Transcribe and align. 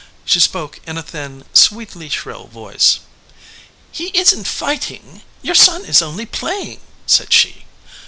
She 0.25 0.39
spoke 0.39 0.81
in 0.87 0.97
a 0.97 1.03
thin, 1.03 1.45
sweetly 1.53 2.09
shrill 2.09 2.47
voice. 2.47 3.01
"He 3.91 4.05
isn 4.17 4.43
t 4.43 4.49
fighting. 4.49 5.21
Your 5.43 5.53
son 5.53 5.85
is 5.85 6.01
only 6.01 6.25
playing," 6.25 6.81
said 7.05 7.31
she. 7.31 7.65